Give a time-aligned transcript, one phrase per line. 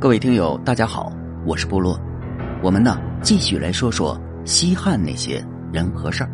[0.00, 1.12] 各位听友，大家好，
[1.44, 2.00] 我是部落。
[2.62, 6.30] 我们呢，继续来说说西汉那些人和事儿。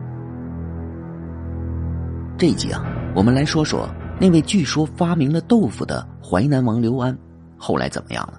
[2.36, 2.84] 这一集啊，
[3.16, 3.88] 我们来说说
[4.20, 7.16] 那位据说发明了豆腐的淮南王刘安，
[7.56, 8.38] 后来怎么样了？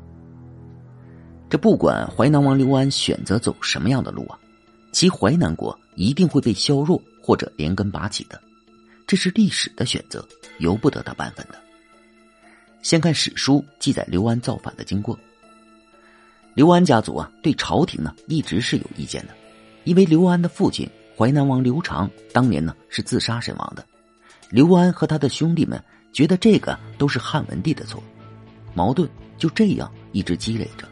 [1.49, 4.37] 这不管淮南王刘安选择走什么样的路啊，
[4.91, 8.39] 其淮南国一定会被削弱或者连根拔起的，
[9.07, 10.23] 这是历史的选择，
[10.59, 11.64] 由不得他半分的。
[12.85, 15.17] 先看史书记载刘安造反的经过。
[16.53, 19.33] 刘安家族啊，对朝廷呢一直是有意见的，
[19.85, 23.83] 因为刘安的父亲淮南王刘长当年呢是自杀身亡的，
[24.51, 28.03] 刘安和他的兄弟们觉得这个都是汉文帝的错，
[28.75, 30.87] 矛盾就这样一直积累着。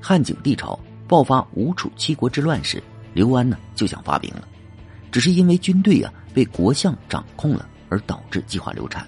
[0.00, 2.82] 汉景帝朝爆发吴楚七国之乱时，
[3.12, 4.48] 刘安呢就想发兵了，
[5.12, 9.06] 只是因为军队啊被国相掌控了，而导致计划流产，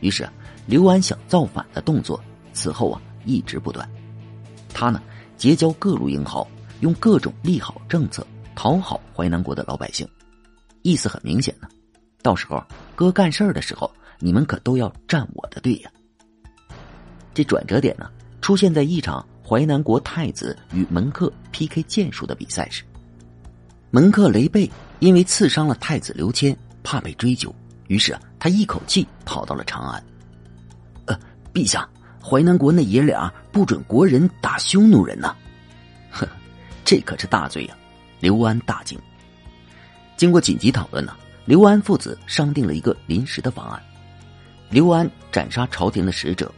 [0.00, 0.24] 于是。
[0.24, 0.32] 啊
[0.66, 3.88] 刘安想造反的动作，此后啊一直不断。
[4.72, 5.02] 他呢
[5.36, 6.46] 结交各路英豪，
[6.80, 10.08] 用各种利好政策讨好淮南国的老百姓，
[10.82, 11.68] 意思很明显呢。
[12.22, 12.62] 到时候
[12.94, 15.90] 哥干事儿的时候，你们可都要站我的队呀。
[17.34, 22.84] 这转折点呢出现在一场淮南国太子与门客 PK 剑术的比赛时，
[23.90, 24.70] 门客雷贝
[25.00, 27.52] 因为刺伤了太子刘谦，怕被追究，
[27.88, 30.02] 于是啊他一口气跑到了长安。
[31.52, 31.88] 陛下，
[32.22, 35.34] 淮南国那爷俩不准国人打匈奴人呐！
[36.10, 36.26] 哼，
[36.84, 37.76] 这可是大罪呀！
[38.20, 38.98] 刘安大惊。
[40.16, 43.82] 经过紧急讨论呢，刘安父子商定了一个临时的方案：
[44.70, 46.52] 刘安斩杀朝廷的使者，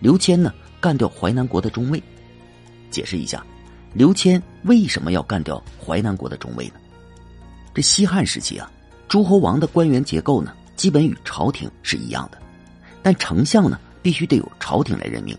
[0.00, 2.02] 刘谦呢干掉淮南国的中尉。
[2.90, 3.44] 解释一下，
[3.92, 6.74] 刘谦为什么要干掉淮南国的中尉呢？
[7.74, 8.70] 这西汉时期啊，
[9.08, 12.38] 诸侯王的官员结构呢，基本与朝廷是一样的，
[13.02, 13.78] 但丞相呢？
[14.02, 15.36] 必须得有朝廷来任命，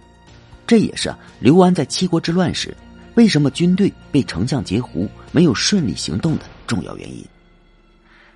[0.66, 2.76] 这也是刘安在七国之乱时
[3.16, 7.26] 为什么军队被丞相截胡、没有顺利行动的重要原因。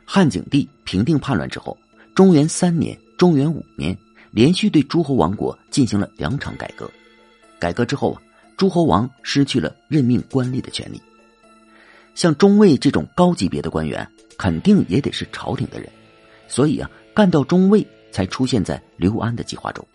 [0.06, 1.78] 汉景帝平定叛乱之后，
[2.13, 3.97] 中元三年、中元五年
[4.31, 6.90] 连续对诸侯王国进行了两场改革。
[7.59, 8.22] 改革之后啊，
[8.57, 11.01] 诸侯王失去了任命官吏的权利。
[12.16, 14.05] 像中尉这种高级别的官员，
[14.38, 15.90] 肯定也得是朝廷的人，
[16.47, 19.88] 所以啊，干到中尉才出现在刘安的计划中。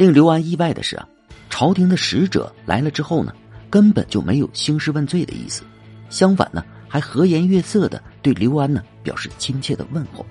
[0.00, 1.06] 令刘安意外的是啊，
[1.50, 3.34] 朝廷的使者来了之后呢，
[3.68, 5.62] 根本就没有兴师问罪的意思，
[6.08, 10.24] 相反呢，还和颜悦色的对刘安呢表示亲切的问候。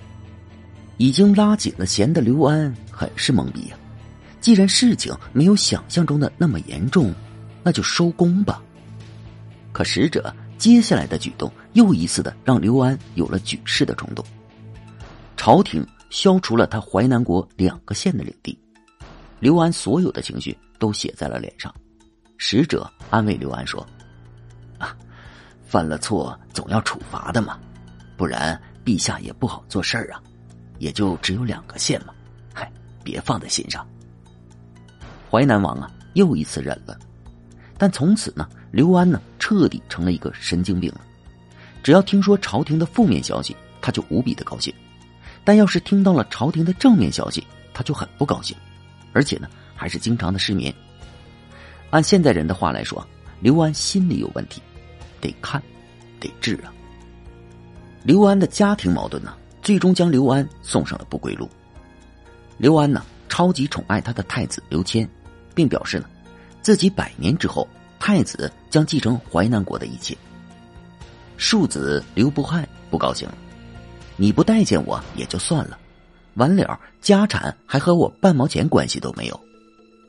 [0.96, 3.76] 已经拉紧了弦的刘安很是懵逼呀。
[4.40, 7.14] 既然事情没有想象中的那么严重，
[7.62, 8.60] 那就收工吧。
[9.70, 14.24] 可使者接下来的举动又一次的让刘安有了举事的冲动。
[15.36, 18.58] 朝廷消除了他淮南国两个县的领地。
[19.40, 21.74] 刘安所有的情绪都写在了脸上，
[22.36, 23.84] 使者安慰刘安说
[24.78, 24.94] ：“啊，
[25.66, 27.58] 犯了错总要处罚的嘛，
[28.18, 30.20] 不然陛下也不好做事儿啊。
[30.78, 32.12] 也就只有两个县嘛，
[32.54, 32.70] 嗨，
[33.02, 33.86] 别放在心上。”
[35.30, 36.98] 淮南王啊，又一次忍了，
[37.78, 41.00] 但从此呢，刘安呢彻底成了一个神经病了。
[41.82, 44.70] 只要听说朝廷的负面消息，他就无比的高兴；
[45.44, 48.54] 但要是听到了朝廷的正面消息，他就很不高兴。
[49.12, 50.74] 而且呢，还是经常的失眠。
[51.90, 53.06] 按现在人的话来说，
[53.40, 54.62] 刘安心里有问题，
[55.20, 55.60] 得看，
[56.20, 56.72] 得治啊。
[58.02, 61.48] 刘安的家庭矛盾呢，最终将刘安送上了不归路。
[62.56, 65.08] 刘安呢，超级宠爱他的太子刘谦，
[65.54, 66.06] 并表示呢，
[66.62, 67.66] 自己百年之后，
[67.98, 70.16] 太子将继承淮南国的一切。
[71.36, 73.34] 庶子刘不害不高兴了，
[74.16, 75.78] 你不待见我也就算了。
[76.34, 79.40] 完了，家产还和我半毛钱关系都没有。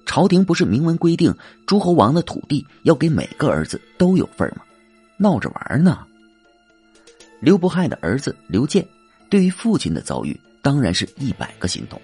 [0.06, 1.34] 朝廷不是明文规定
[1.66, 4.64] 诸侯王的土地要给每个儿子都有份吗？
[5.18, 6.06] 闹着玩呢。
[7.40, 8.86] 刘不害的儿子刘建，
[9.30, 12.02] 对于父亲的遭遇，当然是一百个心痛。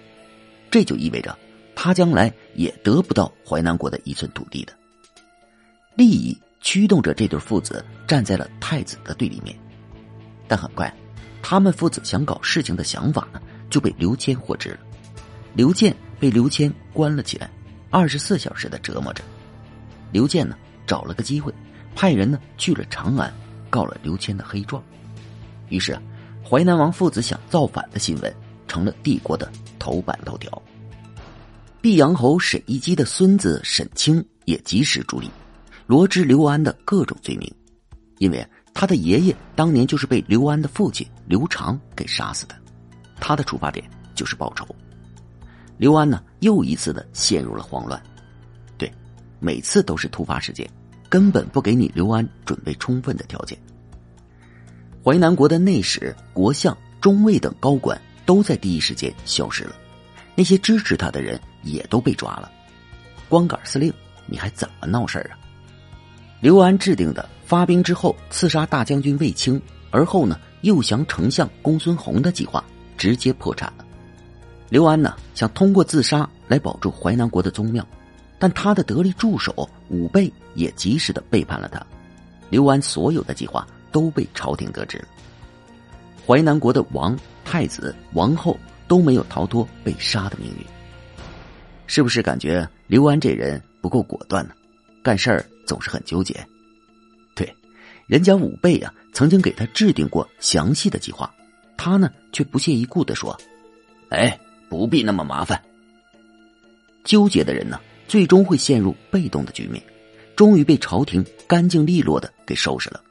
[0.70, 1.36] 这就意味着
[1.74, 4.72] 他将来也得不到淮南国的一寸土地的。
[5.94, 9.56] 利益驱动着这对父子站在了太子的对立面，
[10.46, 10.92] 但很快，
[11.42, 13.40] 他们父子想搞事情的想法呢？
[13.78, 14.78] 就被刘谦获知了，
[15.54, 17.48] 刘建被刘谦关了起来，
[17.90, 19.22] 二十四小时的折磨着。
[20.10, 21.54] 刘建呢找了个机会，
[21.94, 23.32] 派人呢去了长安，
[23.70, 24.82] 告了刘谦的黑状。
[25.68, 25.96] 于是，
[26.42, 28.34] 淮南王父子想造反的新闻
[28.66, 29.48] 成了帝国的
[29.78, 30.60] 头版头条。
[31.80, 35.30] 毕阳侯沈一基的孙子沈清也及时助力，
[35.86, 37.48] 罗织刘安的各种罪名，
[38.18, 38.44] 因为
[38.74, 42.56] 他的爷爷当年就是被刘安的父亲刘长给杀死的。
[43.28, 43.84] 他的出发点
[44.14, 44.66] 就是报仇。
[45.76, 48.02] 刘安呢，又一次的陷入了慌乱。
[48.78, 48.90] 对
[49.38, 50.66] 每次都是突发事件，
[51.10, 53.58] 根本不给你刘安准备充分的条件。
[55.04, 59.74] 淮南国的内史、国相、中尉等高管都在第一时间消失了，
[60.34, 62.50] 那些支持他的人也都被抓了。
[63.28, 63.92] 光杆司令，
[64.24, 65.36] 你还怎么闹事啊？
[66.40, 69.60] 刘安制定的发兵之后刺杀大将军卫青，
[69.90, 72.64] 而后呢诱降丞相公孙弘的计划，
[72.98, 73.86] 直接破产了。
[74.68, 77.86] 刘安呢想通过自杀来保住淮南国的宗庙，
[78.38, 81.80] 但他的得力助手武备也及时的背叛了他。
[82.50, 85.06] 刘安所有的计划都被朝廷得知了。
[86.26, 90.66] 淮南国的王、太子、王后都没有逃脱被杀的命运。
[91.86, 94.52] 是不是感觉刘安这人不够果断呢？
[95.02, 96.46] 干事儿总是很纠结。
[97.34, 97.50] 对，
[98.06, 101.32] 人家武备啊曾经给他制定过详细的计划，
[101.78, 103.34] 他呢却不屑一顾的说
[104.10, 104.38] ：“哎。”
[104.70, 105.58] 不必那么麻烦。
[107.02, 109.82] 纠结的人呢，最终会陷入被动的局面，
[110.36, 113.02] 终于被朝廷干净利落的给收拾了。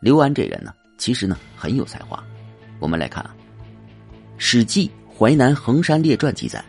[0.00, 2.24] 刘安这人呢，其实呢很有才华。
[2.80, 3.36] 我们来看啊，
[4.38, 6.64] 《史记·淮南衡山列传》记载，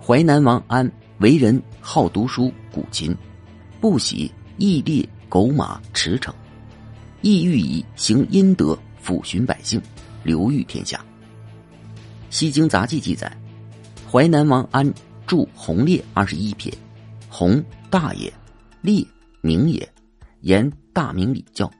[0.00, 0.88] 淮南王安
[1.18, 3.12] 为人好读书古琴，
[3.80, 6.32] 不喜义猎狗马驰骋，
[7.22, 9.82] 意欲以行阴德，抚循百姓，
[10.26, 10.98] 流裕天下。
[12.30, 13.30] 《西京杂记》记载，
[14.10, 14.84] 淮南王安
[15.24, 16.76] 著《弘烈》二十一篇，
[17.28, 18.32] 弘大也，
[18.80, 19.06] 烈
[19.40, 19.88] 明也，
[20.40, 21.70] 言大明礼教，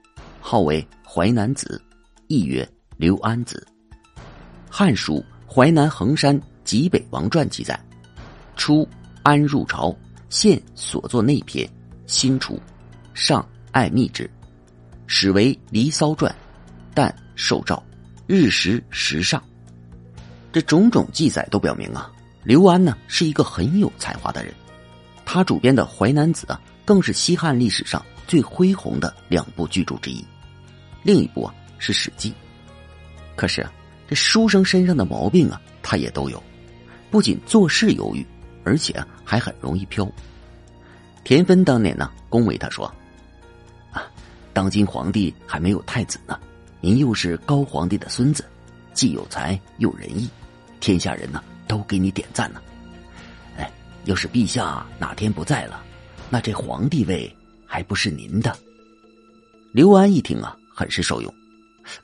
[0.40, 1.82] 号为淮南子，
[2.28, 2.66] 亦曰
[2.96, 3.66] 刘安子。
[4.70, 7.78] 《汉书·淮南衡山极北王传》记载，
[8.54, 8.88] 初
[9.24, 9.92] 安入朝，
[10.30, 11.68] 献所作内篇，
[12.06, 12.60] 新出，
[13.12, 14.30] 上爱密之，
[15.08, 16.30] 始为《离骚传》，
[16.94, 17.82] 但受诏，
[18.26, 19.42] 日食时上。
[20.52, 22.10] 这种种记载都表明啊，
[22.42, 24.54] 刘安呢是一个很有才华的人。
[25.24, 30.24] 他主编的《淮南子》啊，更是西汉历史上最恢宏的两部巨著之一。
[31.02, 32.30] 另一部啊是《史记》。
[33.34, 33.72] 可是啊，
[34.08, 36.42] 这书生身上的毛病啊，他也都有。
[37.10, 38.26] 不仅做事犹豫，
[38.64, 38.94] 而且
[39.24, 40.10] 还很容易飘。
[41.22, 42.86] 田芬当年呢恭维他说
[43.92, 44.02] ：“啊，
[44.52, 46.38] 当今皇帝还没有太子呢，
[46.80, 48.44] 您又是高皇帝的孙子，
[48.92, 50.28] 既有才又仁义。”
[50.78, 52.62] 天下人呢都给你点赞呢，
[53.56, 53.68] 哎，
[54.04, 55.82] 要是陛下哪天不在了，
[56.28, 57.34] 那这皇帝位
[57.66, 58.56] 还不是您的？
[59.72, 61.34] 刘安一听啊，很是受用，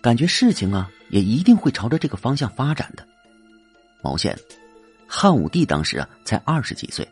[0.00, 3.06] 感觉事情啊也一定会朝着这个方向发展的。
[4.02, 4.36] 毛线，
[5.06, 7.06] 汉武帝当时啊才二十几岁，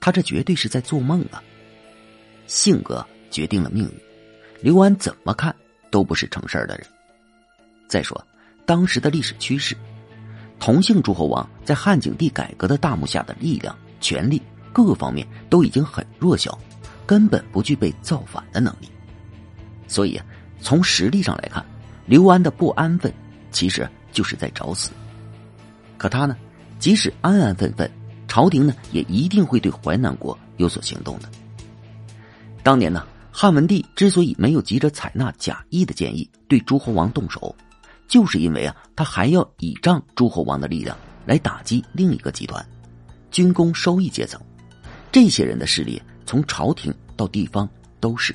[0.00, 1.42] 他这绝对是在做梦啊！
[2.46, 4.00] 性格决定了命运，
[4.60, 5.54] 刘安怎么看
[5.90, 6.86] 都不是成事儿的人。
[7.96, 8.26] 再说
[8.66, 9.74] 当时的历史趋势。
[10.60, 16.58] 同姓诸侯王在汉景帝改革的大幕下的力量、权力各方面都已经很弱小，
[17.06, 18.88] 根本不具备造反的能力。
[19.88, 20.20] 所以，
[20.60, 21.64] 从实力上来看，
[22.04, 23.10] 刘安的不安分
[23.50, 24.90] 其实就是在找死。
[25.96, 26.36] 可他呢，
[26.78, 27.90] 即使安安分分，
[28.28, 31.30] 朝廷呢也一定会对淮南国有所行动的。
[32.62, 37.56] 当年呢，汉文帝之所以没有急着采纳贾谊的建议，对诸侯王动手。
[38.08, 42.64] 就是因为啊，他还要倚仗诸侯王的力量来打击另一个集团——
[43.30, 44.40] 军工收益阶层。
[45.10, 47.68] 这些人的势力从朝廷到地方
[48.00, 48.34] 都是。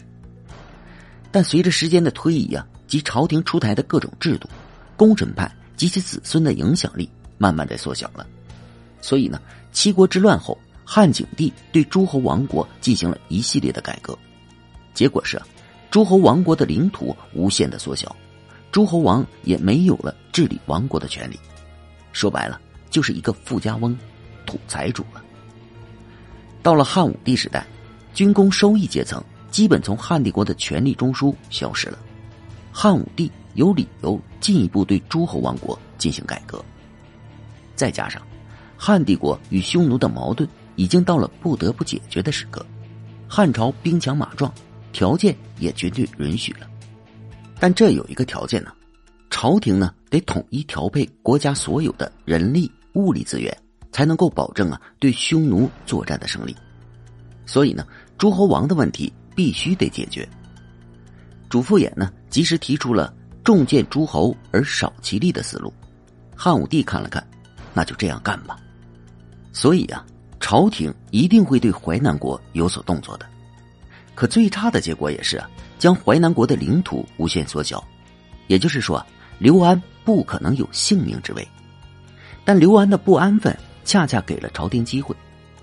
[1.32, 4.50] 但随着时间的推移啊，及朝廷出台的各种制度，
[4.98, 8.28] 功臣派及其子孙的影响力慢慢在缩小了。
[9.00, 9.42] 所以呢，
[9.72, 14.18] 七国之乱后，汉景帝对诸侯王国进行了一系列的改革，
[14.94, 15.42] 结果是，
[15.90, 18.14] 诸侯王国的领土无限的缩小。
[18.72, 21.38] 诸侯王也没有了治理王国的权利，
[22.14, 22.60] 说白了
[22.90, 23.98] 就是一个富家翁、
[24.46, 25.22] 土财主了。
[26.64, 27.66] 到了汉武帝时代，
[28.14, 32.00] 军工收益阶层基本从汉帝国的权力中枢消失了，
[32.72, 36.64] 汉武帝有理由进一步对诸侯王国进行改革。
[37.76, 38.22] 再加上
[38.78, 42.66] 汉帝国与匈奴的矛盾已经到了不得不解决的时刻，
[43.28, 44.54] 汉朝兵强马壮，
[44.94, 46.71] 条件也绝对允许了。
[47.62, 48.72] 但这有一个条件呢，
[49.30, 53.56] 朝廷呢得统一调配国家所有的人力物力资源，
[53.92, 56.56] 才能够保证啊对匈奴作战的胜利。
[57.46, 57.86] 所以呢，
[58.18, 60.28] 诸侯王的问题必须得解决。
[61.50, 63.14] 主父偃呢及时提出了
[63.44, 65.72] 重建诸侯而少其力的思路。
[66.36, 67.24] 汉武帝看了看，
[67.76, 68.58] 那就这样干吧。
[69.54, 70.04] 所以啊，
[70.40, 73.26] 朝廷一定会对淮南国有所动作的。
[74.16, 75.48] 可最差的结果也是啊。
[75.82, 77.84] 将淮南国的领土无限缩小，
[78.46, 79.04] 也就是说，
[79.40, 81.48] 刘安不可能有性命之危。
[82.46, 85.16] 但刘安的不安分恰恰给了朝廷机会，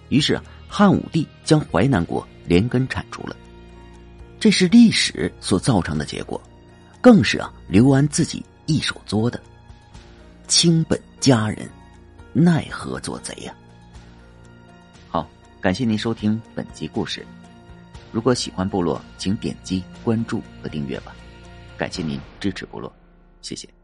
[0.09, 3.37] 于是，汉武帝将淮南国连根铲除了。
[4.41, 6.43] 这是历史所造成的结果，
[7.01, 9.41] 更是啊刘安自己一手作的。
[10.49, 11.71] 亲本佳人，
[12.33, 13.55] 奈何做贼呀？
[15.09, 17.25] 好，感谢您收听本集故事。
[18.11, 21.15] 如果喜欢部落，请点击关注和订阅吧。
[21.77, 22.93] 感谢您支持部落，
[23.43, 23.78] 谢谢。